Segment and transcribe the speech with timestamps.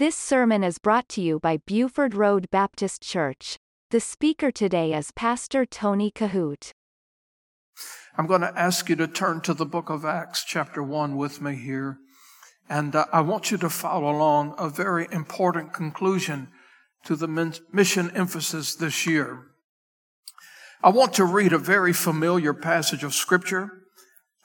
[0.00, 3.58] This sermon is brought to you by Buford Road Baptist Church.
[3.90, 6.72] The speaker today is Pastor Tony Kohout.
[8.16, 11.42] I'm going to ask you to turn to the book of Acts, chapter 1, with
[11.42, 11.98] me here.
[12.66, 16.48] And uh, I want you to follow along a very important conclusion
[17.04, 17.28] to the
[17.70, 19.48] mission emphasis this year.
[20.82, 23.82] I want to read a very familiar passage of Scripture,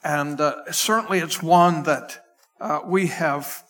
[0.04, 2.22] and uh, certainly it's one that
[2.60, 3.62] uh, we have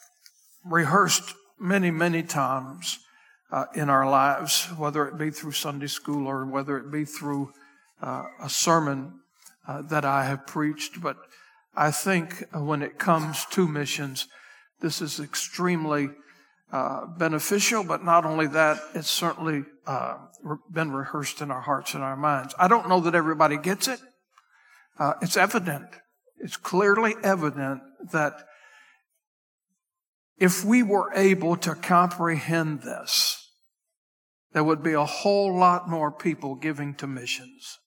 [0.65, 2.99] rehearsed many, many times
[3.51, 7.53] uh, in our lives, whether it be through Sunday school or whether it be through
[8.03, 9.21] uh, a sermon
[9.67, 11.01] uh, that I have preached.
[11.01, 11.17] But
[11.75, 14.29] I think when it comes to missions,
[14.81, 16.11] this is extremely
[16.73, 20.19] uh, beneficial, but not only that, it's certainly uh,
[20.71, 22.55] been rehearsed in our hearts and our minds.
[22.59, 24.01] I don't know that everybody gets it.
[24.99, 25.87] Uh, it's evident.
[26.39, 27.83] It's clearly evident
[28.13, 28.47] that
[30.39, 33.51] if we were able to comprehend this,
[34.53, 37.79] there would be a whole lot more people giving to missions.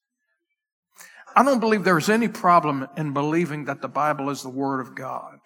[1.36, 4.96] I don't believe there's any problem in believing that the Bible is the Word of
[4.96, 5.40] God.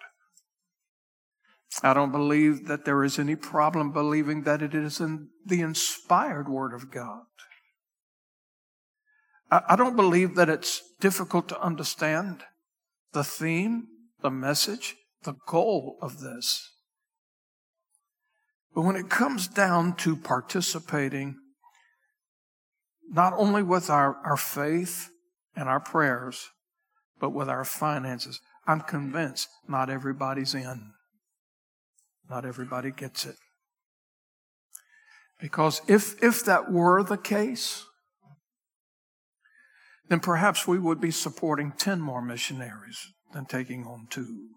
[1.82, 6.48] I don't believe that there is any problem believing that it is in the inspired
[6.48, 7.22] Word of God.
[9.50, 12.42] I don't believe that it's difficult to understand
[13.12, 13.86] the theme,
[14.20, 16.73] the message, the goal of this.
[18.74, 21.36] But when it comes down to participating,
[23.08, 25.10] not only with our, our faith
[25.54, 26.48] and our prayers,
[27.20, 30.92] but with our finances, I'm convinced not everybody's in.
[32.28, 33.36] Not everybody gets it.
[35.40, 37.84] Because if, if that were the case,
[40.08, 44.48] then perhaps we would be supporting 10 more missionaries than taking on two.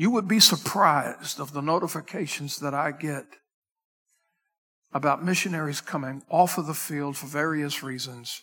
[0.00, 3.26] You would be surprised of the notifications that I get
[4.94, 8.40] about missionaries coming off of the field for various reasons.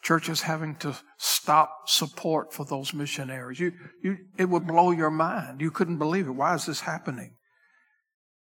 [0.00, 3.58] Churches having to stop support for those missionaries.
[3.58, 5.60] You, you, it would blow your mind.
[5.60, 6.36] You couldn't believe it.
[6.36, 7.34] Why is this happening?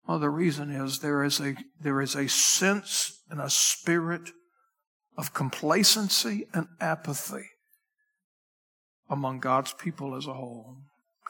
[0.08, 4.28] Well, the reason is there is a, there is a sense and a spirit
[5.16, 7.46] of complacency and apathy
[9.08, 10.78] among God's people as a whole.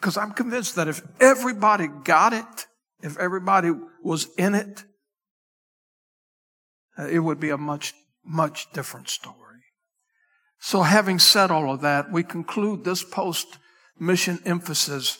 [0.01, 2.67] Because I'm convinced that if everybody got it,
[3.03, 3.71] if everybody
[4.03, 4.85] was in it,
[6.99, 7.93] uh, it would be a much,
[8.25, 9.37] much different story.
[10.59, 13.59] So having said all of that, we conclude this post
[13.99, 15.19] mission emphasis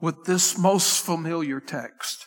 [0.00, 2.26] with this most familiar text.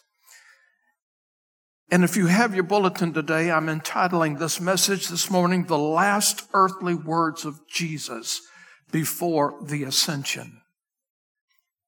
[1.90, 6.48] And if you have your bulletin today, I'm entitling this message this morning, The Last
[6.54, 8.42] Earthly Words of Jesus
[8.92, 10.61] Before the Ascension.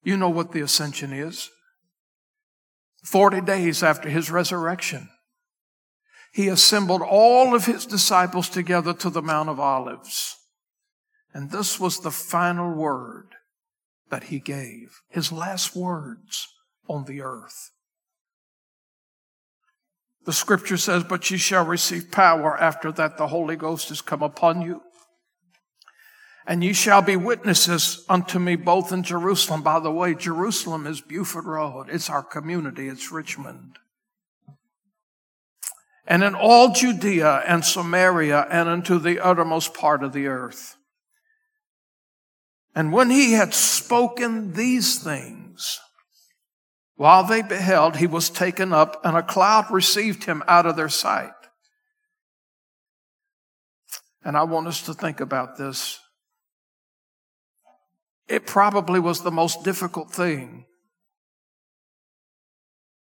[0.04, 1.50] You know what the ascension is.
[3.04, 5.10] 40 days after his resurrection,
[6.34, 10.36] he assembled all of his disciples together to the Mount of Olives.
[11.34, 13.36] And this was the final word
[14.10, 16.48] that he gave, his last words
[16.88, 17.72] on the earth.
[20.26, 24.24] The scripture says, But ye shall receive power after that the Holy Ghost has come
[24.24, 24.82] upon you
[26.46, 29.62] and ye shall be witnesses unto me both in Jerusalem.
[29.62, 31.88] By the way, Jerusalem is Buford Road.
[31.90, 32.90] It's our community.
[32.90, 33.78] It's Richmond.
[36.06, 40.76] And in all Judea and Samaria and unto the uttermost part of the earth.
[42.76, 45.80] And when he had spoken these things,
[46.96, 50.90] while they beheld, he was taken up and a cloud received him out of their
[50.90, 51.32] sight.
[54.26, 56.00] And I want us to think about this
[58.34, 60.66] it probably was the most difficult thing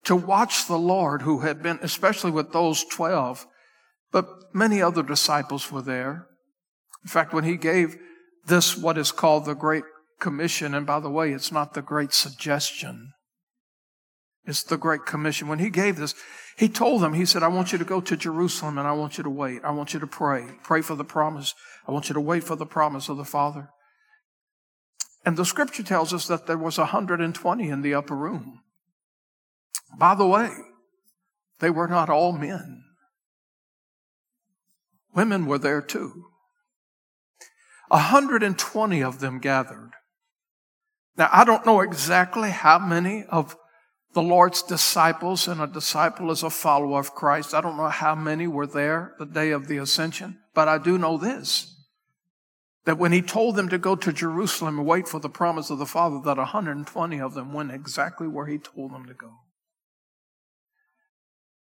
[0.04, 3.44] to watch the Lord who had been, especially with those 12,
[4.12, 6.28] but many other disciples were there.
[7.02, 7.96] In fact, when he gave
[8.46, 9.82] this, what is called the Great
[10.20, 13.10] Commission, and by the way, it's not the Great Suggestion,
[14.44, 15.48] it's the Great Commission.
[15.48, 16.14] When he gave this,
[16.56, 19.18] he told them, he said, I want you to go to Jerusalem and I want
[19.18, 19.64] you to wait.
[19.64, 20.46] I want you to pray.
[20.62, 21.52] Pray for the promise.
[21.88, 23.70] I want you to wait for the promise of the Father.
[25.26, 28.60] And the scripture tells us that there was 120 in the upper room.
[29.98, 30.50] By the way,
[31.58, 32.84] they were not all men.
[35.16, 36.26] Women were there too.
[37.88, 39.90] 120 of them gathered.
[41.16, 43.56] Now, I don't know exactly how many of
[44.12, 47.52] the Lord's disciples, and a disciple is a follower of Christ.
[47.52, 50.98] I don't know how many were there the day of the ascension, but I do
[50.98, 51.75] know this
[52.86, 55.78] that when he told them to go to Jerusalem and wait for the promise of
[55.78, 59.32] the Father, that 120 of them went exactly where he told them to go.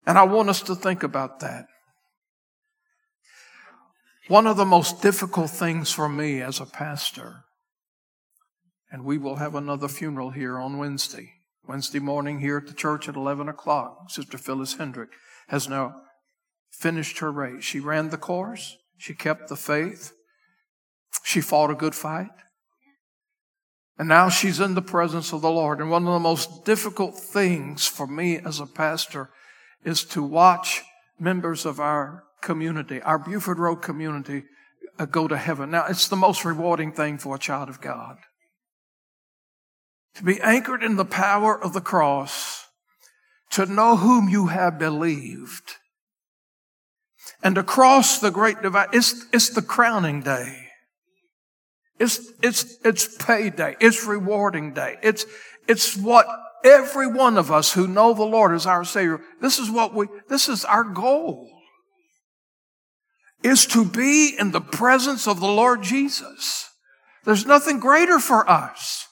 [0.08, 1.68] And I want us to think about that.
[4.28, 7.44] One of the most difficult things for me as a pastor,
[8.92, 11.34] and we will have another funeral here on Wednesday,
[11.68, 14.10] Wednesday morning here at the church at 11 o'clock.
[14.10, 15.10] Sister Phyllis Hendrick
[15.50, 16.02] has now
[16.72, 17.64] finished her race.
[17.64, 18.78] She ran the course.
[18.98, 20.14] She kept the faith.
[21.24, 22.30] She fought a good fight.
[23.98, 25.80] And now she's in the presence of the Lord.
[25.80, 29.30] And one of the most difficult things for me as a pastor
[29.86, 30.82] is to watch
[31.20, 34.44] members of our community, our Buford Road community,
[35.00, 35.72] uh, go to heaven.
[35.72, 38.18] Now, it's the most rewarding thing for a child of God.
[40.16, 42.66] To be anchored in the power of the cross,
[43.52, 45.76] to know whom you have believed,
[47.42, 48.90] and to cross the great divide.
[48.92, 50.63] It's, it's the crowning day.
[52.04, 53.78] It's, it's, it's payday.
[53.80, 54.98] It's rewarding day.
[55.02, 55.26] It's,
[55.70, 56.28] it's what
[56.66, 60.08] every one of us who know the Lord as our Savior, this is what we,
[60.28, 61.50] this is our goal.
[63.42, 66.70] Is to be in the presence of the Lord Jesus.
[67.24, 69.08] There's nothing greater for us.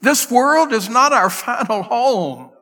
[0.00, 2.52] This world is not our final home.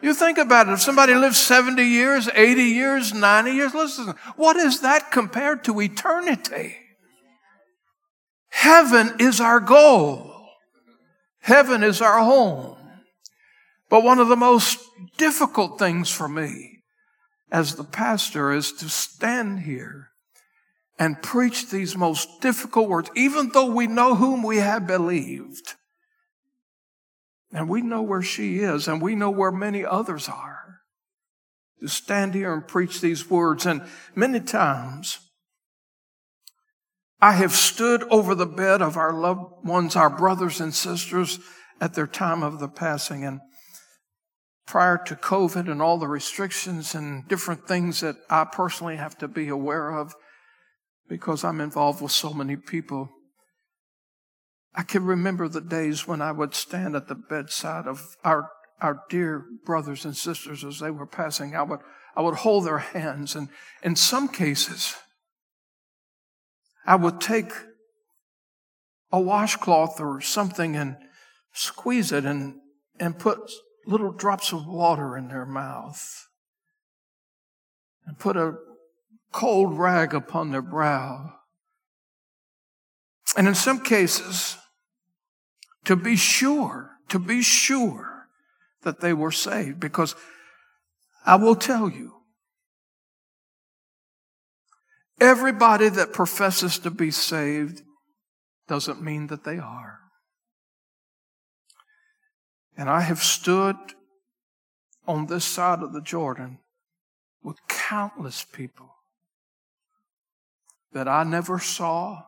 [0.00, 0.72] You think about it.
[0.72, 5.82] If somebody lives 70 years, 80 years, 90 years, listen, what is that compared to
[5.82, 6.78] eternity?
[8.54, 10.32] Heaven is our goal.
[11.40, 12.76] Heaven is our home.
[13.90, 14.78] But one of the most
[15.18, 16.78] difficult things for me
[17.50, 20.10] as the pastor is to stand here
[21.00, 25.74] and preach these most difficult words, even though we know whom we have believed.
[27.52, 30.78] And we know where she is, and we know where many others are.
[31.82, 33.66] To stand here and preach these words.
[33.66, 33.82] And
[34.14, 35.18] many times,
[37.20, 41.38] I have stood over the bed of our loved ones, our brothers and sisters
[41.80, 43.24] at their time of the passing.
[43.24, 43.40] And
[44.66, 49.28] prior to COVID and all the restrictions and different things that I personally have to
[49.28, 50.14] be aware of
[51.08, 53.10] because I'm involved with so many people,
[54.74, 58.50] I can remember the days when I would stand at the bedside of our,
[58.80, 61.54] our dear brothers and sisters as they were passing.
[61.54, 61.80] I would,
[62.16, 63.48] I would hold their hands and
[63.82, 64.96] in some cases,
[66.86, 67.52] I would take
[69.12, 70.96] a washcloth or something and
[71.52, 72.56] squeeze it and,
[72.98, 73.38] and put
[73.86, 76.28] little drops of water in their mouth
[78.06, 78.54] and put a
[79.32, 81.34] cold rag upon their brow.
[83.36, 84.56] And in some cases,
[85.84, 88.28] to be sure, to be sure
[88.82, 90.14] that they were saved, because
[91.26, 92.13] I will tell you,
[95.20, 97.82] Everybody that professes to be saved
[98.66, 100.00] doesn't mean that they are.
[102.76, 103.76] And I have stood
[105.06, 106.58] on this side of the Jordan
[107.42, 108.90] with countless people
[110.92, 112.22] that I never saw,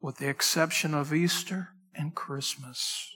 [0.00, 3.08] with the exception of Easter and Christmas.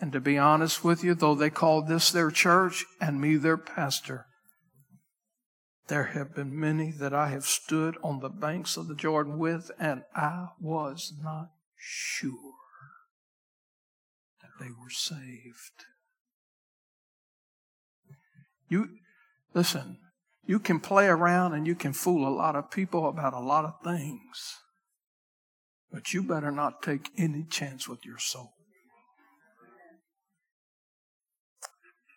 [0.00, 3.56] And to be honest with you, though they called this their church and me their
[3.56, 4.26] pastor,
[5.88, 9.70] there have been many that I have stood on the banks of the Jordan with,
[9.78, 12.32] and I was not sure
[14.40, 15.84] that they were saved.
[18.68, 18.88] You,
[19.52, 19.98] listen,
[20.46, 23.66] you can play around and you can fool a lot of people about a lot
[23.66, 24.56] of things,
[25.92, 28.54] but you better not take any chance with your soul.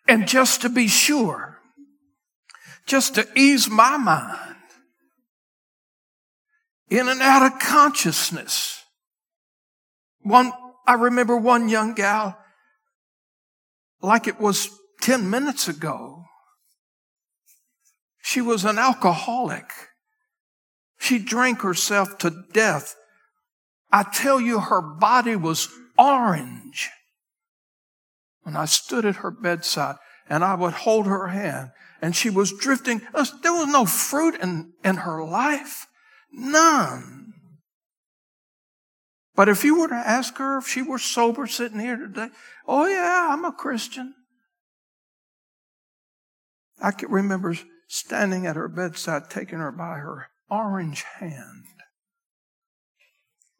[0.06, 1.58] And just to be sure,
[2.88, 4.56] just to ease my mind
[6.90, 8.82] in and out of consciousness.
[10.22, 10.52] One,
[10.86, 12.36] I remember one young gal,
[14.00, 14.70] like it was
[15.02, 16.24] 10 minutes ago.
[18.22, 19.70] She was an alcoholic.
[20.98, 22.96] She drank herself to death.
[23.92, 25.68] I tell you, her body was
[25.98, 26.90] orange.
[28.42, 29.96] When I stood at her bedside
[30.28, 31.70] and I would hold her hand
[32.00, 33.00] and she was drifting.
[33.12, 35.86] There was no fruit in, in her life.
[36.32, 37.34] None.
[39.34, 42.28] But if you were to ask her if she were sober sitting here today,
[42.66, 44.14] oh yeah, I'm a Christian.
[46.82, 47.56] I can remember
[47.86, 51.64] standing at her bedside, taking her by her orange hand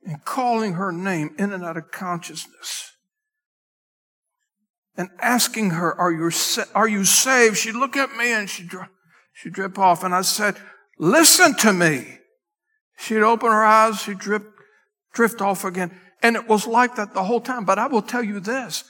[0.04, 2.92] and calling her name in and out of consciousness
[4.98, 6.30] and asking her, are you,
[6.74, 7.56] are you saved?
[7.56, 8.68] She'd look at me and she'd,
[9.32, 10.02] she'd drip off.
[10.02, 10.56] And I said,
[10.98, 12.18] listen to me.
[12.98, 14.42] She'd open her eyes, she'd drip,
[15.14, 15.96] drift off again.
[16.20, 17.64] And it was like that the whole time.
[17.64, 18.82] But I will tell you this,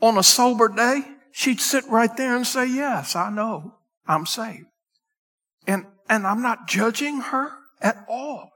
[0.00, 3.74] on a sober day, she'd sit right there and say, Yes, I know
[4.06, 4.64] I'm saved.
[5.66, 7.50] And, and I'm not judging her
[7.82, 8.52] at all.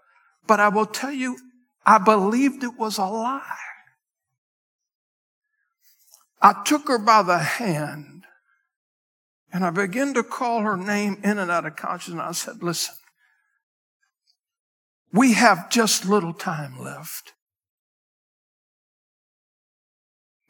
[0.47, 1.37] But I will tell you,
[1.85, 3.66] I believed it was a lie.
[6.47, 8.23] I took her by the hand
[9.53, 12.23] and I began to call her name in and out of consciousness.
[12.25, 12.95] I said, Listen,
[15.13, 17.33] we have just little time left.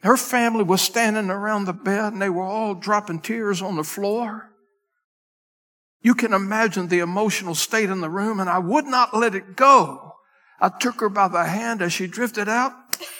[0.01, 3.83] Her family was standing around the bed and they were all dropping tears on the
[3.83, 4.51] floor.
[6.03, 9.55] You can imagine the emotional state in the room, and I would not let it
[9.55, 10.13] go.
[10.61, 12.71] I took her by the hand as she drifted out.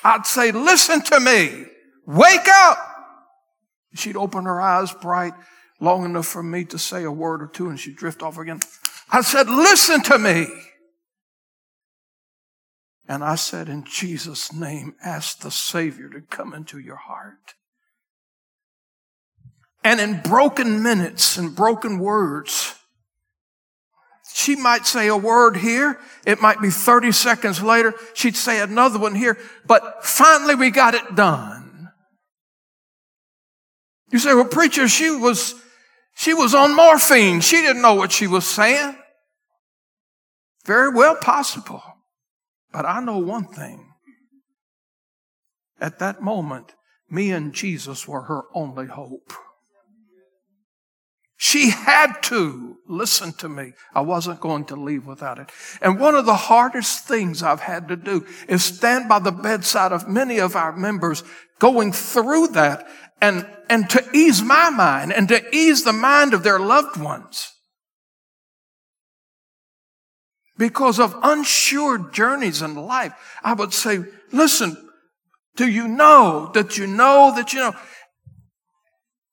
[0.04, 1.66] I'd say, Listen to me.
[2.08, 2.80] Wake up.
[3.94, 5.34] She'd open her eyes bright,
[5.80, 8.62] long enough for me to say a word or two, and she'd drift off again.
[9.12, 10.48] I said, Listen to me.
[13.10, 17.56] And I said, in Jesus' name, ask the Savior to come into your heart.
[19.82, 22.76] And in broken minutes and broken words,
[24.34, 26.00] she might say a word here.
[26.26, 27.94] It might be 30 seconds later.
[28.14, 29.38] She'd say another one here.
[29.66, 31.67] But finally we got it done.
[34.12, 35.56] You say, well, preacher, she was,
[36.16, 37.42] she was on morphine.
[37.42, 38.98] She didn't know what she was saying.
[40.66, 41.84] Very well possible.
[42.72, 43.94] But I know one thing.
[45.80, 46.74] At that moment,
[47.10, 49.32] me and Jesus were her only hope.
[51.40, 53.74] She had to listen to me.
[53.94, 55.52] I wasn't going to leave without it.
[55.82, 59.92] And one of the hardest things I've had to do is stand by the bedside
[59.92, 61.24] of many of our members
[61.60, 62.88] going through that
[63.22, 67.54] and, and to ease my mind and to ease the mind of their loved ones
[70.58, 74.00] because of unsure journeys in life, I would say,
[74.32, 74.76] listen,
[75.56, 77.76] do you know that you know that you know?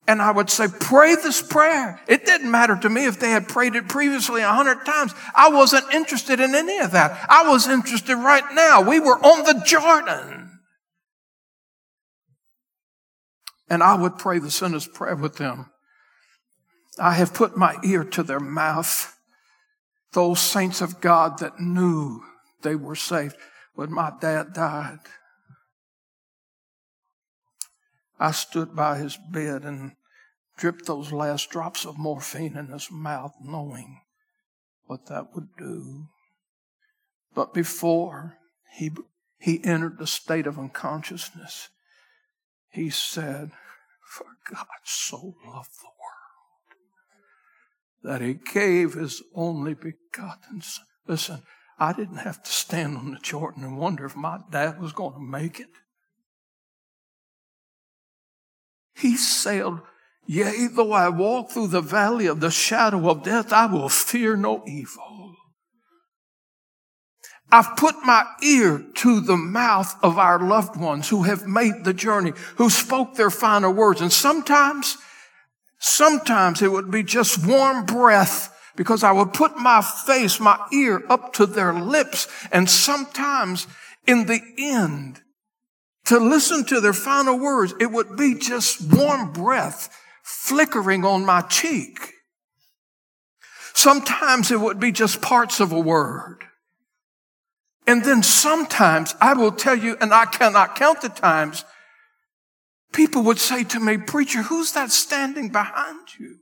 [0.07, 1.99] And I would say, pray this prayer.
[2.07, 5.13] It didn't matter to me if they had prayed it previously a hundred times.
[5.33, 7.25] I wasn't interested in any of that.
[7.27, 8.81] I was interested right now.
[8.81, 10.44] We were on the Jordan.
[13.69, 15.71] And I would pray the sinner's prayer with them.
[16.99, 19.11] I have put my ear to their mouth
[20.13, 22.21] those saints of God that knew
[22.61, 23.35] they were saved.
[23.75, 24.99] When my dad died,
[28.17, 29.91] I stood by his bed and
[30.57, 33.99] dripped those last drops of morphine in his mouth, knowing
[34.85, 36.07] what that would do.
[37.33, 38.37] But before
[38.77, 38.91] he,
[39.37, 41.67] he entered the state of unconsciousness,
[42.75, 43.51] he said,
[44.05, 46.15] For God so loved the world
[48.03, 50.85] that he gave his only begotten son.
[51.07, 51.41] Listen,
[51.79, 55.13] I didn't have to stand on the Jordan and wonder if my dad was going
[55.13, 55.69] to make it.
[58.93, 59.81] He sailed,
[60.25, 64.35] Yea, though I walk through the valley of the shadow of death, I will fear
[64.35, 65.34] no evil.
[67.55, 71.93] I've put my ear to the mouth of our loved ones who have made the
[71.93, 74.01] journey, who spoke their final words.
[74.01, 74.97] And sometimes
[75.87, 81.03] Sometimes it would be just warm breath because I would put my face, my ear
[81.09, 82.27] up to their lips.
[82.51, 83.67] And sometimes
[84.07, 85.21] in the end,
[86.05, 91.41] to listen to their final words, it would be just warm breath flickering on my
[91.41, 91.99] cheek.
[93.75, 96.45] Sometimes it would be just parts of a word.
[97.87, 101.63] And then sometimes I will tell you, and I cannot count the times
[102.91, 106.37] people would say to me, Preacher, who's that standing behind you?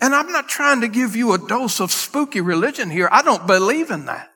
[0.00, 3.08] And I'm not trying to give you a dose of spooky religion here.
[3.12, 4.30] I don't believe in that.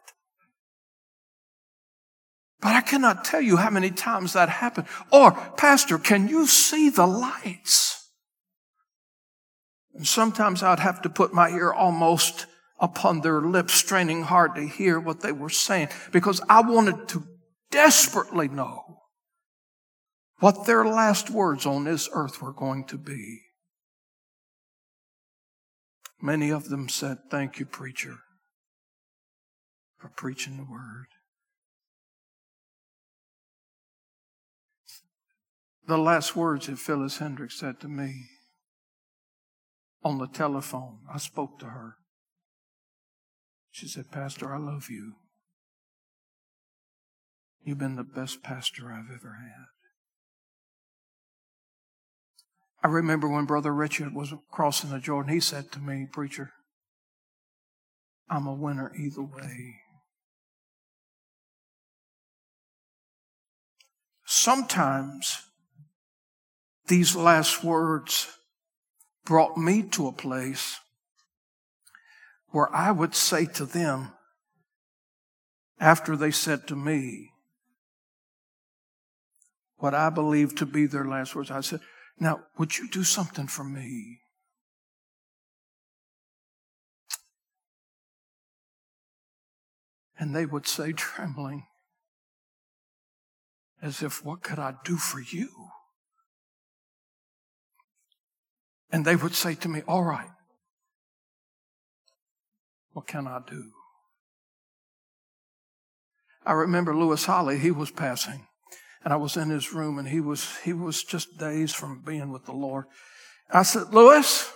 [2.61, 4.89] But I cannot tell you how many times that happened.
[5.11, 8.11] Or, Pastor, can you see the lights?
[9.95, 12.47] And sometimes I'd have to put my ear almost
[12.85, 17.25] upon their lips, straining hard to hear what they were saying, because I wanted to
[17.71, 18.83] desperately know
[20.41, 23.41] what their last words on this earth were going to be.
[26.21, 28.19] Many of them said, Thank you, preacher,
[29.97, 31.07] for preaching the word.
[35.87, 38.27] The last words that Phyllis Hendricks said to me
[40.03, 41.97] on the telephone, I spoke to her.
[43.75, 45.15] She said, Pastor, I love you.
[47.65, 49.67] You've been the best pastor I've ever had.
[52.85, 56.53] I remember when Brother Richard was crossing the Jordan, he said to me, Preacher,
[58.31, 59.81] I'm a winner either way.
[64.25, 65.49] Sometimes
[66.87, 68.39] these last words
[69.25, 70.79] brought me to a place
[72.55, 74.13] where I would say to them,
[75.81, 77.33] after they said to me
[79.79, 81.81] what I believe to be their last words, I said,
[82.17, 84.21] Now, would you do something for me?
[90.17, 91.67] And they would say, trembling,
[93.83, 95.49] as if, What could I do for you?
[98.93, 100.31] And they would say to me, All right,
[102.95, 103.71] what can I do?
[106.47, 108.47] I remember Lewis Holly, he was passing.
[109.05, 112.33] And I was in his room and he was he was just days from being
[112.33, 112.87] with the Lord.
[113.51, 114.51] I said, Lewis,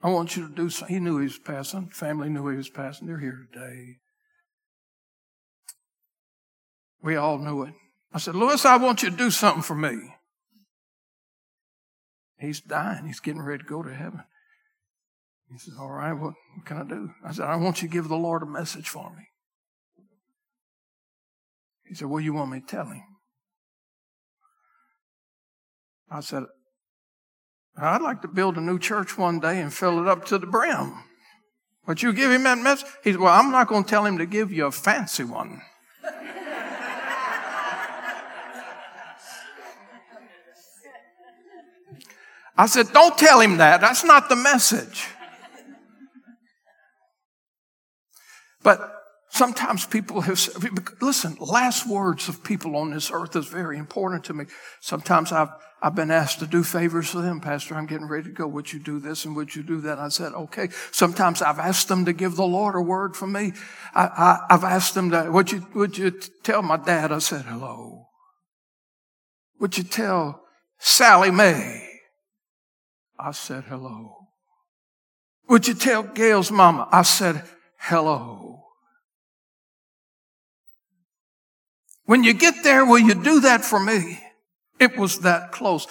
[0.00, 0.94] I want you to do something.
[0.94, 1.88] He knew he was passing.
[1.88, 3.08] Family knew he was passing.
[3.08, 3.96] They're here today.
[7.02, 7.74] We all knew it.
[8.12, 10.14] I said, Lewis, I want you to do something for me.
[12.38, 13.06] He's dying.
[13.06, 14.22] He's getting ready to go to heaven.
[15.50, 17.10] He says, All right, what, what can I do?
[17.24, 19.24] I said, I want you to give the Lord a message for me.
[21.86, 23.02] He said, What do you want me to tell him?
[26.10, 26.44] I said,
[27.80, 30.46] I'd like to build a new church one day and fill it up to the
[30.46, 31.04] brim.
[31.86, 32.88] But you give him that message?
[33.02, 35.62] He said, Well, I'm not going to tell him to give you a fancy one.
[42.60, 43.80] I said, Don't tell him that.
[43.80, 45.08] That's not the message.
[48.68, 50.38] But sometimes people have,
[51.00, 54.44] listen, last words of people on this earth is very important to me.
[54.82, 55.48] Sometimes I've,
[55.80, 57.40] I've been asked to do favors for them.
[57.40, 58.46] Pastor, I'm getting ready to go.
[58.46, 59.98] Would you do this and would you do that?
[59.98, 60.68] I said, okay.
[60.90, 63.54] Sometimes I've asked them to give the Lord a word for me.
[63.94, 66.10] I, have asked them to, would you, would you
[66.42, 67.10] tell my dad?
[67.10, 68.08] I said, hello.
[69.60, 70.42] Would you tell
[70.78, 71.88] Sally Mae?
[73.18, 74.28] I said, hello.
[75.48, 76.86] Would you tell Gail's mama?
[76.92, 77.44] I said,
[77.78, 78.57] hello.
[82.08, 84.18] When you get there, will you do that for me?
[84.80, 85.86] It was that close.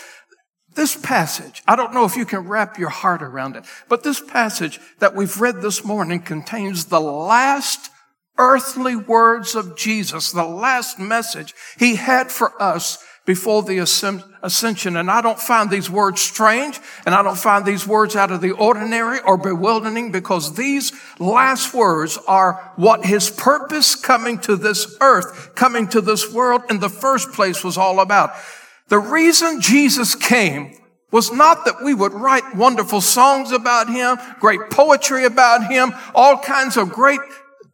[0.73, 4.19] This passage, I don't know if you can wrap your heart around it, but this
[4.19, 7.91] passage that we've read this morning contains the last
[8.39, 12.97] earthly words of Jesus, the last message he had for us
[13.28, 14.96] before the ascension.
[14.96, 18.40] And I don't find these words strange and I don't find these words out of
[18.40, 24.96] the ordinary or bewildering because these last words are what his purpose coming to this
[25.02, 28.32] earth, coming to this world in the first place was all about.
[28.88, 30.78] The reason Jesus came
[31.12, 36.40] was not that we would write wonderful songs about him, great poetry about him, all
[36.40, 37.20] kinds of great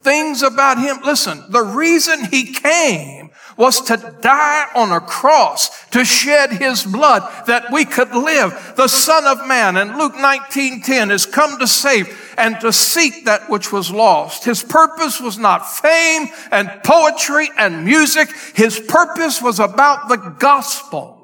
[0.04, 1.00] things about him.
[1.04, 7.22] Listen, the reason he came was to die on a cross to shed his blood
[7.46, 8.74] that we could live.
[8.76, 13.50] The Son of Man in Luke 19:10 has come to save and to seek that
[13.50, 14.44] which was lost.
[14.44, 18.30] His purpose was not fame and poetry and music.
[18.56, 21.23] His purpose was about the gospel.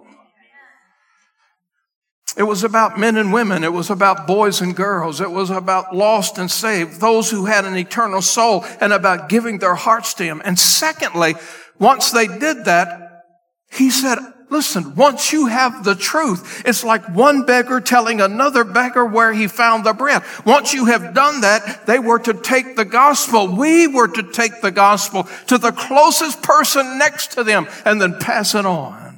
[2.37, 3.63] It was about men and women.
[3.63, 5.21] It was about boys and girls.
[5.21, 9.59] It was about lost and saved, those who had an eternal soul, and about giving
[9.59, 10.41] their hearts to Him.
[10.45, 11.35] And secondly,
[11.79, 13.23] once they did that,
[13.71, 14.17] He said,
[14.49, 19.47] Listen, once you have the truth, it's like one beggar telling another beggar where he
[19.47, 20.23] found the bread.
[20.43, 23.47] Once you have done that, they were to take the gospel.
[23.47, 28.17] We were to take the gospel to the closest person next to them and then
[28.17, 29.08] pass it on.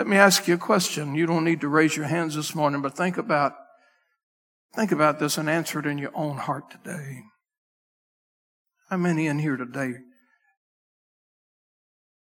[0.00, 1.14] Let me ask you a question.
[1.14, 3.52] You don't need to raise your hands this morning, but think about,
[4.74, 7.20] think about this and answer it in your own heart today.
[8.88, 9.96] How many in here today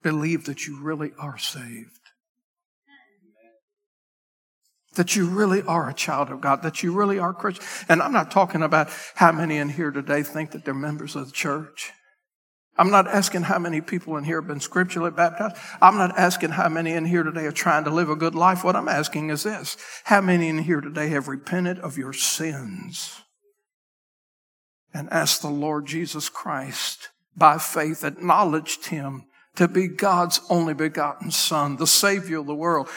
[0.04, 2.02] believe that you really are saved?
[4.96, 7.64] That you really are a child of God, that you really are Christian.
[7.88, 11.28] And I'm not talking about how many in here today think that they're members of
[11.28, 11.94] the church.
[12.82, 15.56] I'm not asking how many people in here have been scripturally baptized.
[15.84, 18.63] I'm not asking how many in here today are trying to live a good life.
[18.63, 19.78] What I'm asking is this.
[20.06, 23.22] How many in here today have repented of your sins
[24.96, 29.26] and asked the Lord Jesus Christ by faith, acknowledged him
[29.58, 32.89] to be God's only begotten son, the savior of the world,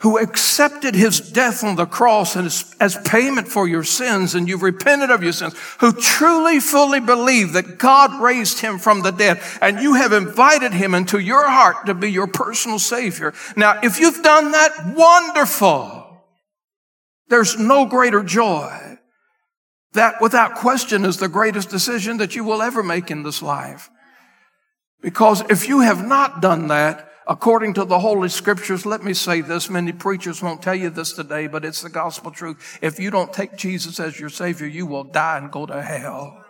[0.00, 4.62] who accepted his death on the cross as, as payment for your sins and you've
[4.62, 9.40] repented of your sins, who truly, fully believe that God raised him from the dead
[9.60, 13.34] and you have invited him into your heart to be your personal savior.
[13.56, 16.22] Now, if you've done that, wonderful.
[17.28, 18.98] There's no greater joy.
[19.94, 23.90] That without question is the greatest decision that you will ever make in this life.
[25.00, 29.42] Because if you have not done that, According to the Holy Scriptures, let me say
[29.42, 29.68] this.
[29.68, 32.78] Many preachers won't tell you this today, but it's the gospel truth.
[32.80, 36.42] If you don't take Jesus as your Savior, you will die and go to hell.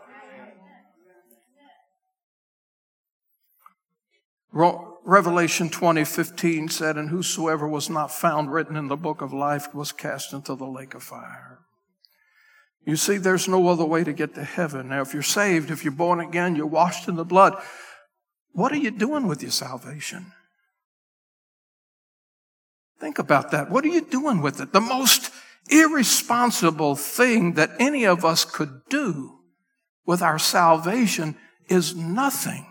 [4.52, 9.74] Revelation 20, 15 said, And whosoever was not found written in the book of life
[9.74, 11.58] was cast into the lake of fire.
[12.86, 14.90] You see, there's no other way to get to heaven.
[14.90, 17.60] Now, if you're saved, if you're born again, you're washed in the blood,
[18.52, 20.32] what are you doing with your salvation?
[23.00, 23.70] Think about that.
[23.70, 24.72] What are you doing with it?
[24.72, 25.30] The most
[25.70, 29.38] irresponsible thing that any of us could do
[30.06, 31.36] with our salvation
[31.68, 32.66] is nothing.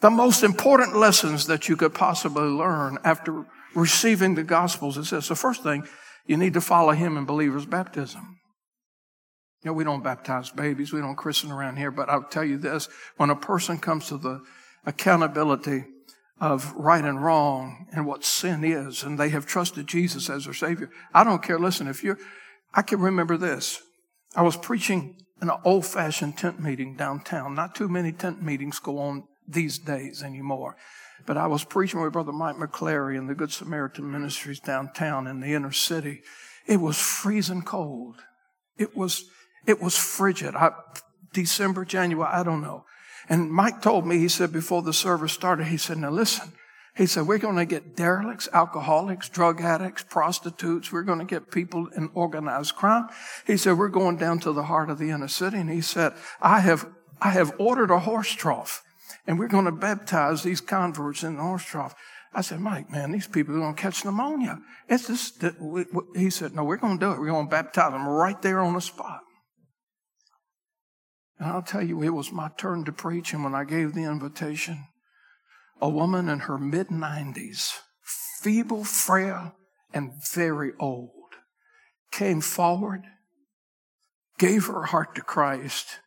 [0.00, 5.28] The most important lessons that you could possibly learn after receiving the Gospels is this.
[5.28, 5.86] The first thing,
[6.26, 8.38] you need to follow Him in believer's baptism.
[9.62, 12.58] You know, we don't baptize babies, we don't christen around here, but I'll tell you
[12.58, 14.42] this when a person comes to the
[14.84, 15.84] accountability
[16.40, 20.54] of right and wrong and what sin is, and they have trusted Jesus as their
[20.54, 20.90] Savior.
[21.14, 21.58] I don't care.
[21.58, 22.18] Listen, if you're,
[22.74, 23.80] I can remember this.
[24.34, 27.54] I was preaching in an old fashioned tent meeting downtown.
[27.54, 30.76] Not too many tent meetings go on these days anymore.
[31.24, 35.40] But I was preaching with Brother Mike McClary in the Good Samaritan Ministries downtown in
[35.40, 36.22] the inner city.
[36.66, 38.16] It was freezing cold.
[38.76, 39.24] It was,
[39.66, 40.54] it was frigid.
[40.54, 40.72] I,
[41.32, 42.84] December, January, I don't know.
[43.28, 46.52] And Mike told me, he said, before the service started, he said, now listen,
[46.96, 50.90] he said, we're going to get derelicts, alcoholics, drug addicts, prostitutes.
[50.90, 53.08] We're going to get people in organized crime.
[53.46, 55.58] He said, we're going down to the heart of the inner city.
[55.58, 56.88] And he said, I have,
[57.20, 58.82] I have ordered a horse trough
[59.26, 61.94] and we're going to baptize these converts in the horse trough.
[62.32, 64.58] I said, Mike, man, these people are going to catch pneumonia.
[64.88, 65.42] It's just,
[66.14, 67.18] he said, no, we're going to do it.
[67.18, 69.20] We're going to baptize them right there on the spot.
[71.38, 73.32] And I'll tell you, it was my turn to preach.
[73.32, 74.86] And when I gave the invitation,
[75.80, 77.72] a woman in her mid 90s,
[78.40, 79.54] feeble, frail,
[79.92, 81.10] and very old,
[82.10, 83.02] came forward,
[84.38, 85.98] gave her heart to Christ,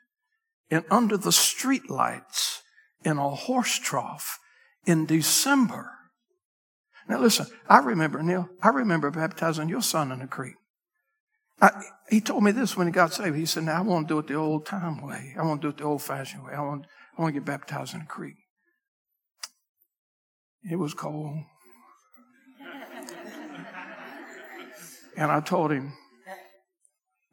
[0.72, 2.62] and under the street lights
[3.04, 4.39] in a horse trough
[4.86, 5.92] in December.
[7.08, 10.56] Now listen, I remember, Neil, I remember baptizing your son in the creek.
[11.62, 11.72] I,
[12.10, 13.36] he told me this when he got saved.
[13.36, 15.36] He said, now I want to do it the old time way.
[15.38, 16.54] I want to do it the old fashioned way.
[16.54, 16.86] I want,
[17.17, 18.36] I want to get baptized in the creek.
[20.63, 21.43] It was cold.
[25.17, 25.93] and I told him,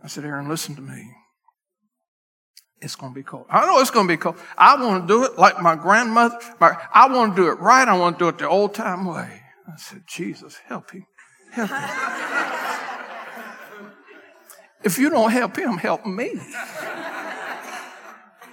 [0.03, 1.13] I said, Aaron, listen to me.
[2.81, 3.47] It's going to be cold.
[3.49, 4.37] I know it's going to be cold.
[4.59, 6.39] I want to do it like my grandmother.
[6.61, 7.89] My, I want to do it right.
[7.89, 9.43] I want to do it the old time way.
[9.67, 11.07] I said, Jesus, help him.
[11.53, 12.53] Help him.
[14.85, 16.33] if you don't help him, help me.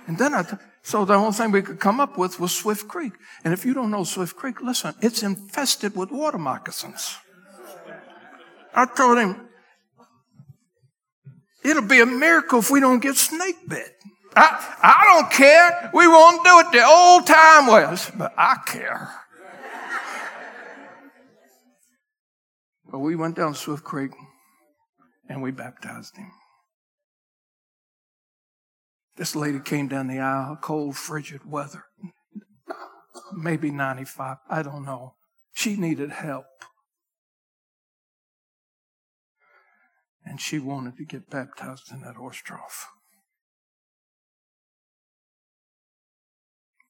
[0.08, 0.46] And then I,
[0.82, 3.14] so the only thing we could come up with was Swift Creek.
[3.44, 7.18] And if you don't know Swift Creek, listen, it's infested with water moccasins.
[8.74, 9.48] I told him,
[11.64, 13.94] it'll be a miracle if we don't get snake bit.
[14.36, 15.92] I, I don't care.
[15.94, 19.10] We won't do it the old time ways, but I care.
[22.92, 24.12] but we went down Swift Creek
[25.34, 26.32] and we baptized him.
[29.18, 31.86] This lady came down the aisle, cold, frigid weather,
[33.36, 35.16] maybe 95, I don't know.
[35.52, 36.46] She needed help.
[40.24, 42.90] And she wanted to get baptized in that horse trough.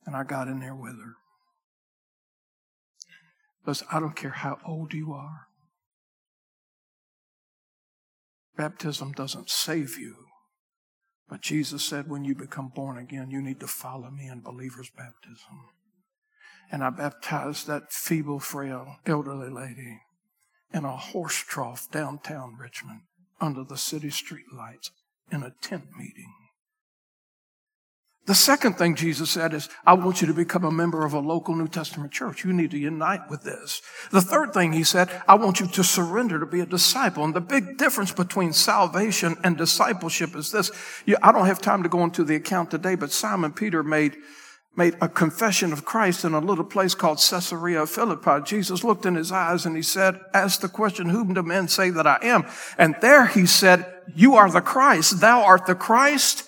[0.06, 1.14] And I got in there with her.
[3.66, 5.48] Listen, I don't care how old you are.
[8.56, 10.16] Baptism doesn't save you.
[11.30, 14.92] But Jesus said, when you become born again, you need to follow me in believer's
[14.92, 15.70] baptism.
[16.72, 20.02] And I baptized that feeble, frail, elderly lady
[20.74, 23.02] in a horse trough downtown Richmond
[23.40, 24.92] under the city street lights
[25.32, 26.34] in a tent meeting.
[28.26, 31.20] The second thing Jesus said is, I want you to become a member of a
[31.20, 32.46] local New Testament church.
[32.46, 33.82] You need to unite with this.
[34.12, 37.26] The third thing he said, I want you to surrender to be a disciple.
[37.26, 40.72] And the big difference between salvation and discipleship is this.
[41.22, 44.16] I don't have time to go into the account today, but Simon Peter made,
[44.78, 48.42] made a confession of Christ in a little place called Caesarea Philippi.
[48.46, 51.90] Jesus looked in his eyes and he said, ask the question, whom do men say
[51.90, 52.46] that I am?
[52.78, 55.20] And there he said, you are the Christ.
[55.20, 56.48] Thou art the Christ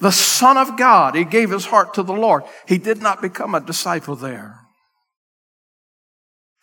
[0.00, 1.14] the Son of God.
[1.14, 2.44] He gave his heart to the Lord.
[2.66, 4.60] He did not become a disciple there.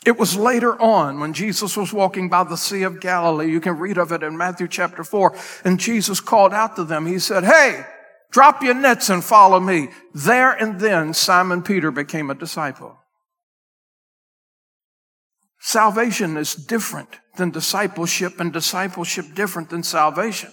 [0.06, 3.52] It was later on when Jesus was walking by the Sea of Galilee.
[3.52, 5.36] You can read of it in Matthew chapter 4.
[5.66, 7.06] And Jesus called out to them.
[7.06, 7.86] He said, Hey,
[8.32, 9.90] Drop your nets and follow me.
[10.14, 12.98] There and then, Simon Peter became a disciple.
[15.60, 20.52] Salvation is different than discipleship, and discipleship different than salvation.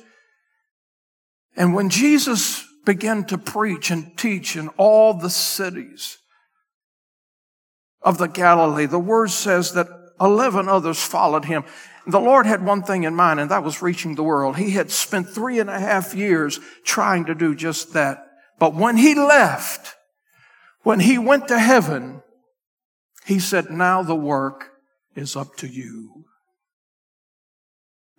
[1.57, 6.19] And when Jesus began to preach and teach in all the cities
[8.03, 9.89] of the Galilee, the word says that
[10.21, 11.65] 11 others followed him.
[12.07, 14.57] The Lord had one thing in mind, and that was reaching the world.
[14.57, 18.27] He had spent three and a half years trying to do just that.
[18.59, 19.95] But when he left,
[20.83, 22.23] when he went to heaven,
[23.25, 24.71] he said, now the work
[25.17, 26.14] is up to you.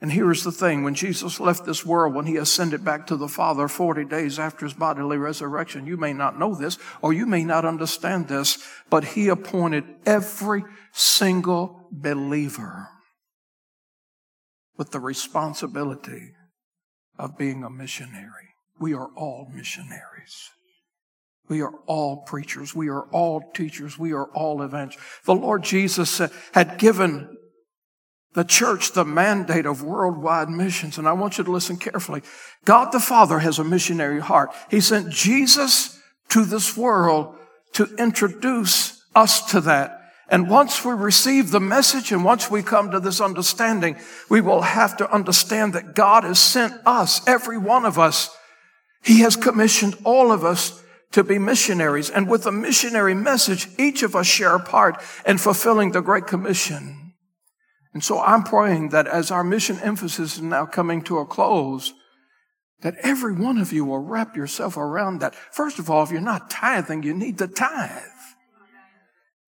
[0.01, 3.29] And here's the thing when Jesus left this world, when he ascended back to the
[3.29, 7.45] Father 40 days after his bodily resurrection, you may not know this or you may
[7.45, 8.57] not understand this,
[8.89, 12.89] but he appointed every single believer
[14.77, 16.33] with the responsibility
[17.17, 18.49] of being a missionary.
[18.77, 20.49] We are all missionaries.
[21.47, 22.75] We are all preachers.
[22.75, 23.97] We are all teachers.
[23.97, 25.01] We are all evangelists.
[25.25, 26.19] The Lord Jesus
[26.53, 27.37] had given
[28.35, 30.97] the church the mandate of worldwide missions.
[30.97, 32.21] And I want you to listen carefully.
[32.65, 34.51] God the Father has a missionary heart.
[34.69, 37.35] He sent Jesus to this world
[37.73, 40.01] to introduce us to that.
[40.27, 43.95] And once we receive the message and once we come to this understanding,
[44.29, 48.35] we will have to understand that God has sent us, every one of us.
[49.03, 52.09] He has commissioned all of us to be missionaries.
[52.09, 56.25] And with a missionary message, each of us share a part in fulfilling the Great
[56.25, 57.04] Commission.
[57.95, 61.93] And so I'm praying that as our mission emphasis is now coming to a close,
[62.81, 65.33] that every one of you will wrap yourself around that.
[65.33, 68.01] First of all, if you're not tithing, you need to tithe.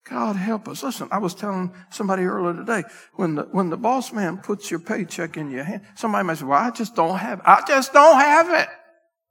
[0.08, 0.82] God help us.
[0.82, 2.84] Listen, I was telling somebody earlier today,
[3.16, 6.46] when the, when the boss man puts your paycheck in your hand, somebody might say,
[6.46, 7.44] well, I just don't have it.
[7.46, 8.68] I just don't have it.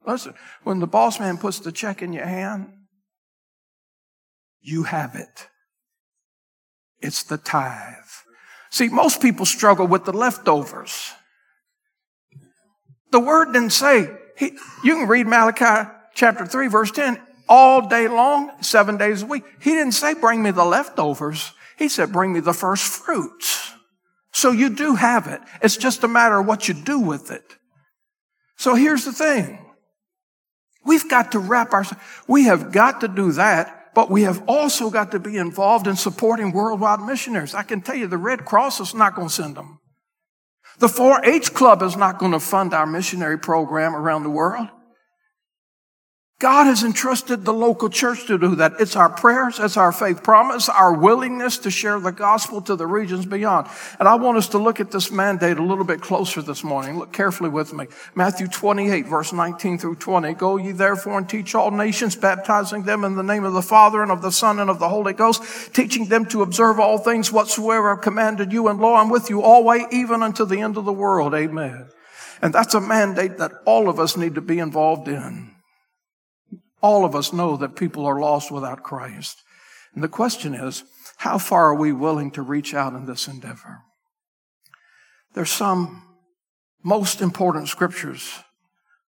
[0.06, 2.71] Listen, when the boss man puts the check in your hand,
[4.62, 5.47] you have it.
[7.01, 7.95] It's the tithe.
[8.77, 11.11] See, most people struggle with the leftovers.
[13.09, 14.51] The word didn't say, he,
[14.83, 19.45] you can read Malachi chapter 3, verse 10, all day long, seven days a week.
[19.59, 21.53] He didn't say, bring me the leftovers.
[21.79, 23.71] He said, bring me the first fruits.
[24.31, 25.41] So you do have it.
[25.63, 27.57] It's just a matter of what you do with it.
[28.57, 29.57] So here's the thing.
[30.85, 34.91] We've got to wrap ourselves, we have got to do that but we have also
[34.91, 37.55] got to be involved in supporting worldwide missionaries.
[37.55, 39.79] I can tell you the Red Cross is not going to send them.
[40.77, 44.67] The 4-H Club is not going to fund our missionary program around the world.
[46.39, 48.73] God has entrusted the local church to do that.
[48.80, 52.86] It's our prayers, it's our faith promise, our willingness to share the gospel to the
[52.86, 53.67] regions beyond.
[54.00, 57.00] And I want us to look at this mandate a little bit closer this morning.
[57.00, 57.88] Look carefully with me.
[58.13, 60.36] Matthew 28 verse 19 through 20.
[60.36, 64.04] Go ye therefore and teach all nations, baptizing them in the name of the Father
[64.04, 67.32] and of the Son and of the Holy Ghost, teaching them to observe all things
[67.32, 68.67] whatsoever I've commanded you.
[68.67, 71.34] And lo, I'm with you always, even unto the end of the world.
[71.34, 71.88] Amen.
[72.43, 75.57] And that's a mandate that all of us need to be involved in.
[76.88, 79.43] All of us know that people are lost without Christ.
[79.93, 80.86] And the question is,
[81.17, 83.80] how far are we willing to reach out in this endeavor?
[85.34, 86.04] There's some
[86.82, 88.39] most important scriptures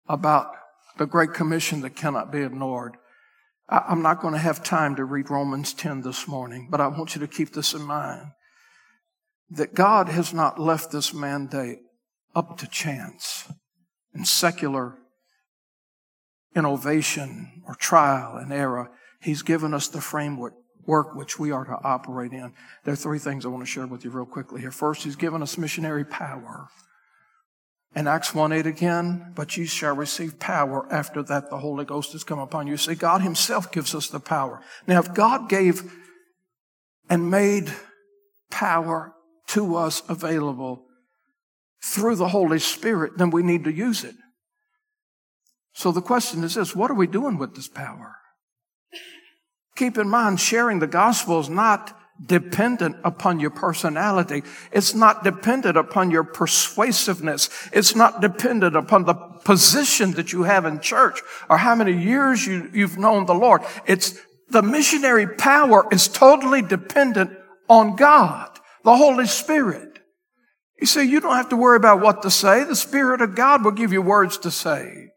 [0.08, 0.50] about
[0.96, 2.96] the Great Commission that cannot be ignored.
[3.68, 7.14] I'm not going to have time to read Romans 10 this morning, but I want
[7.14, 8.32] you to keep this in mind
[9.50, 11.78] that God has not left this mandate
[12.34, 13.48] up to chance
[14.12, 14.97] and secular
[16.58, 18.90] innovation or trial and error.
[19.20, 20.54] He's given us the framework
[20.88, 22.52] work which we are to operate in.
[22.84, 24.70] There are three things I want to share with you real quickly here.
[24.70, 26.68] First, he's given us missionary power.
[27.94, 32.12] In Acts 1 8 again, but you shall receive power after that the Holy Ghost
[32.12, 32.76] has come upon you.
[32.76, 34.60] See, God Himself gives us the power.
[34.86, 35.82] Now, if God gave
[37.08, 37.72] and made
[38.50, 39.14] power
[39.48, 40.84] to us available
[41.82, 44.14] through the Holy Spirit, then we need to use it.
[45.78, 48.16] So the question is this what are we doing with this power?
[49.76, 54.42] Keep in mind, sharing the gospel is not dependent upon your personality.
[54.72, 57.48] It's not dependent upon your persuasiveness.
[57.72, 62.44] It's not dependent upon the position that you have in church or how many years
[62.44, 63.62] you, you've known the Lord.
[63.86, 64.18] It's
[64.50, 67.30] the missionary power is totally dependent
[67.68, 68.50] on God,
[68.82, 70.00] the Holy Spirit.
[70.80, 72.64] You see, you don't have to worry about what to say.
[72.64, 75.10] The Spirit of God will give you words to say.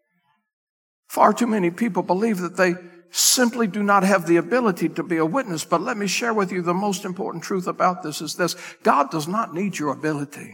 [1.11, 2.75] Far too many people believe that they
[3.09, 5.65] simply do not have the ability to be a witness.
[5.65, 8.55] But let me share with you the most important truth about this is this.
[8.81, 10.53] God does not need your ability.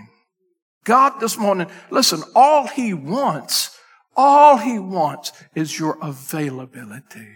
[0.84, 3.78] God this morning, listen, all he wants
[4.17, 7.36] All he wants is your availability.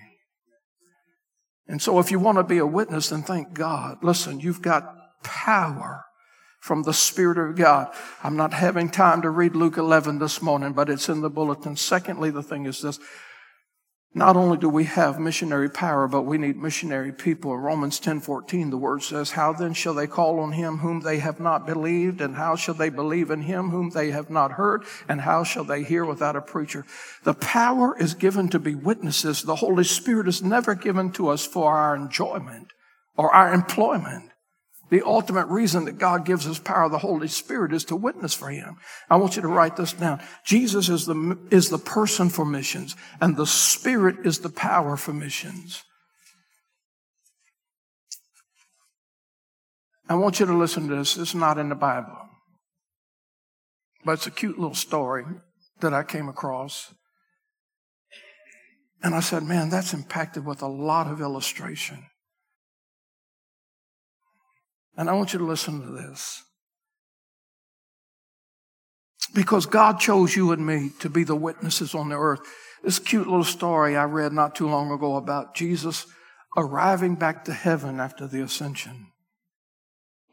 [1.67, 4.03] And so if you want to be a witness, then thank God.
[4.03, 6.05] Listen, you've got power
[6.61, 7.93] from the Spirit of God.
[8.23, 11.75] I'm not having time to read Luke 11 this morning, but it's in the bulletin.
[11.75, 12.99] Secondly, the thing is this.
[14.13, 17.57] Not only do we have missionary power, but we need missionary people.
[17.57, 21.39] Romans 10:14, the word says, "How then shall they call on him whom they have
[21.39, 25.21] not believed, and how shall they believe in him whom they have not heard, and
[25.21, 26.85] how shall they hear without a preacher?"
[27.23, 29.43] The power is given to be witnesses.
[29.43, 32.73] The Holy Spirit is never given to us for our enjoyment
[33.15, 34.30] or our employment.
[34.91, 38.33] The ultimate reason that God gives us power of the Holy Spirit is to witness
[38.33, 38.75] for Him.
[39.09, 40.21] I want you to write this down.
[40.45, 45.13] Jesus is the, is the person for missions, and the Spirit is the power for
[45.13, 45.85] missions.
[50.09, 51.15] I want you to listen to this.
[51.15, 52.17] It's not in the Bible,
[54.03, 55.23] but it's a cute little story
[55.79, 56.93] that I came across.
[59.01, 62.07] And I said, man, that's impacted with a lot of illustration.
[65.01, 66.43] And I want you to listen to this.
[69.33, 72.41] Because God chose you and me to be the witnesses on the earth.
[72.83, 76.05] This cute little story I read not too long ago about Jesus
[76.55, 79.07] arriving back to heaven after the ascension.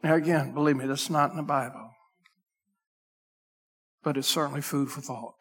[0.03, 1.89] Now, again, believe me, that's not in the Bible,
[4.03, 5.33] but it's certainly food for thought.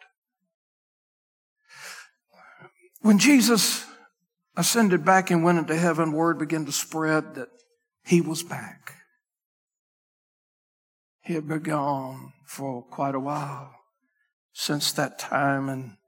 [3.03, 3.85] When Jesus
[4.57, 7.49] ascended back and went into heaven, word began to spread that
[8.07, 8.95] he was back.
[11.29, 13.75] He had been gone for quite a while
[14.55, 15.99] since that time in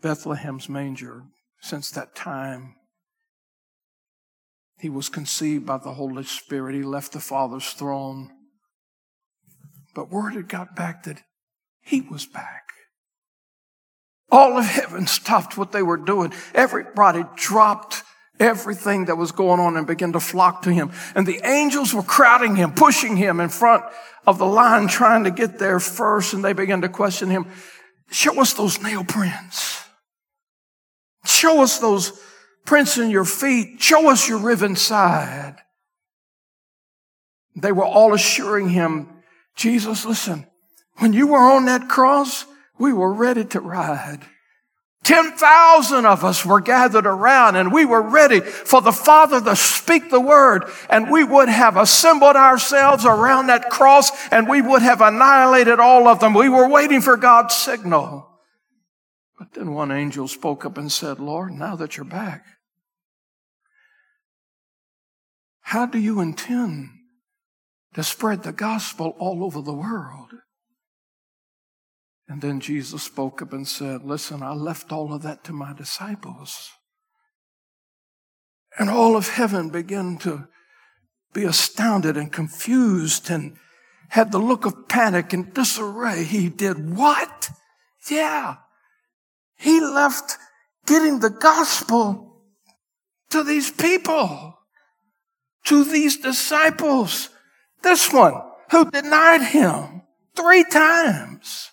[0.00, 1.24] Bethlehem's manger,
[1.60, 2.76] since that time.
[4.78, 6.76] He was conceived by the Holy Spirit.
[6.76, 8.30] He left the Father's throne.
[9.92, 11.24] But word had got back that
[11.80, 12.68] he was back.
[14.30, 16.32] All of heaven stopped what they were doing.
[16.54, 18.04] Everybody dropped
[18.38, 20.92] everything that was going on and began to flock to him.
[21.14, 23.84] And the angels were crowding him, pushing him in front
[24.26, 26.34] of the line, trying to get there first.
[26.34, 27.46] And they began to question him.
[28.10, 29.84] Show us those nail prints.
[31.24, 32.12] Show us those
[32.64, 33.80] prints in your feet.
[33.80, 35.56] Show us your riven side.
[37.56, 39.08] They were all assuring him,
[39.56, 40.46] Jesus, listen,
[40.98, 42.44] when you were on that cross,
[42.78, 44.20] we were ready to ride.
[45.06, 50.10] 10,000 of us were gathered around and we were ready for the Father to speak
[50.10, 55.00] the word and we would have assembled ourselves around that cross and we would have
[55.00, 56.34] annihilated all of them.
[56.34, 58.28] We were waiting for God's signal.
[59.38, 62.44] But then one angel spoke up and said, Lord, now that you're back,
[65.60, 66.88] how do you intend
[67.94, 70.32] to spread the gospel all over the world?
[72.28, 75.72] And then Jesus spoke up and said, Listen, I left all of that to my
[75.72, 76.70] disciples.
[78.78, 80.48] And all of heaven began to
[81.32, 83.56] be astounded and confused and
[84.08, 86.24] had the look of panic and disarray.
[86.24, 87.50] He did what?
[88.10, 88.56] Yeah.
[89.56, 90.36] He left
[90.86, 92.42] getting the gospel
[93.30, 94.58] to these people,
[95.64, 97.30] to these disciples.
[97.82, 98.34] This one
[98.70, 100.02] who denied him
[100.34, 101.70] three times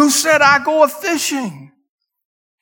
[0.00, 1.72] who said, I go a fishing.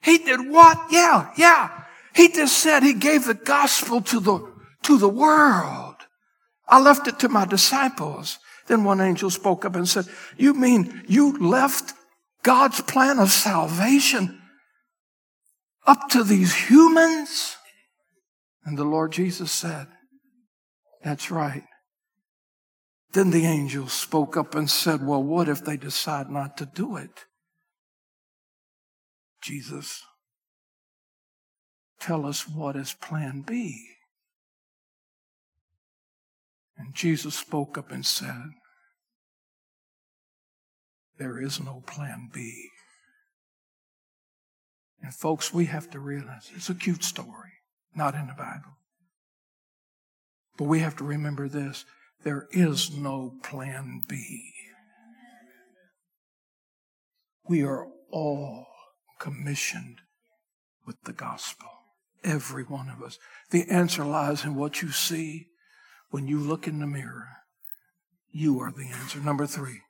[0.02, 0.76] He did what?
[0.90, 1.84] Yeah, yeah.
[2.12, 5.94] He just said he gave the gospel to the, to the world.
[6.66, 8.40] I left it to my disciples.
[8.66, 11.94] Then one angel spoke up and said, you mean you left
[12.42, 14.42] God's plan of salvation
[15.86, 17.56] up to these humans?
[18.64, 19.86] And the Lord Jesus said,
[21.04, 21.62] that's right.
[23.12, 26.96] Then the angel spoke up and said, Well, what if they decide not to do
[26.96, 27.24] it?
[29.40, 30.02] Jesus,
[32.00, 33.86] tell us what is plan B.
[36.76, 38.50] And Jesus spoke up and said,
[41.18, 42.70] There is no plan B.
[45.02, 47.52] And folks, we have to realize it's a cute story,
[47.94, 48.78] not in the Bible.
[50.56, 51.84] But we have to remember this
[52.24, 54.52] there is no plan B.
[57.48, 58.66] We are all
[59.18, 59.98] commissioned
[60.86, 61.68] with the gospel.
[62.24, 63.18] Every one of us.
[63.50, 65.48] The answer lies in what you see
[66.10, 67.28] when you look in the mirror.
[68.32, 69.20] You are the answer.
[69.20, 69.82] Number three,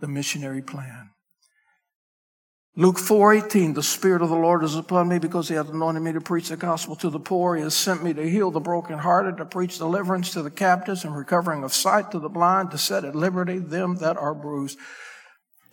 [0.00, 1.10] the missionary plan.
[2.78, 6.12] Luke 4:18 The spirit of the Lord is upon me because he hath anointed me
[6.12, 9.38] to preach the gospel to the poor he has sent me to heal the brokenhearted
[9.38, 13.04] to preach deliverance to the captives and recovering of sight to the blind to set
[13.04, 14.78] at liberty them that are bruised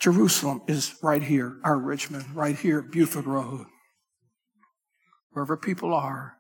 [0.03, 3.67] Jerusalem is right here, our Richmond, right here Buford Road.
[5.31, 6.39] Wherever people are,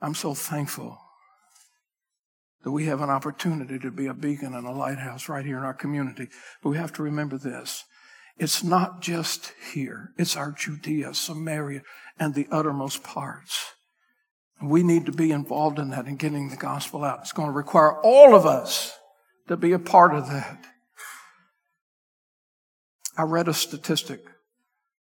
[0.00, 0.98] I'm so thankful
[2.64, 5.62] that we have an opportunity to be a beacon and a lighthouse right here in
[5.62, 6.28] our community.
[6.62, 7.84] But we have to remember this.
[8.38, 10.14] It's not just here.
[10.16, 11.82] It's our Judea, Samaria,
[12.18, 13.74] and the uttermost parts.
[14.62, 17.18] We need to be involved in that and getting the gospel out.
[17.20, 18.94] It's going to require all of us
[19.48, 20.64] to be a part of that.
[23.20, 24.24] I read a statistic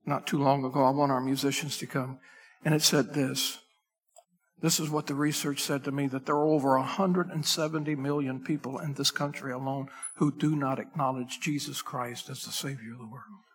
[0.06, 0.84] not too long ago.
[0.84, 2.20] I want our musicians to come.
[2.66, 3.60] And it said this.
[4.62, 8.78] This is what the research said to me that there are over 170 million people
[8.80, 9.88] in this country alone
[10.18, 13.46] who do not acknowledge Jesus Christ as the Savior of the world.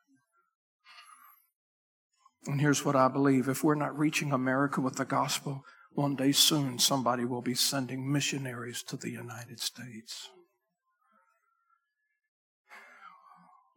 [2.47, 6.33] And here's what I believe if we're not reaching America with the gospel, one day
[6.33, 10.31] soon somebody will be sending missionaries to the United States.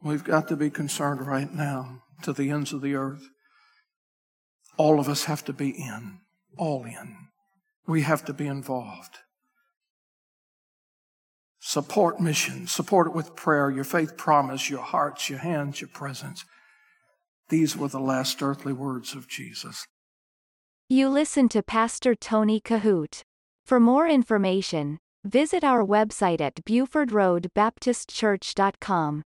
[0.04, 3.30] We've got to be concerned right now to the ends of the earth.
[4.78, 6.22] All of us have to be in,
[6.58, 7.28] all in.
[7.86, 9.20] We have to be involved.
[11.60, 16.46] Support mission, support it with prayer, your faith promise, your hearts, your hands, your presence.
[17.50, 19.86] These were the last earthly words of Jesus.
[20.90, 23.22] You listen to Pastor Tony Kohout.
[23.66, 29.24] For more information, visit our website at BufordRoadBaptistChurch.com.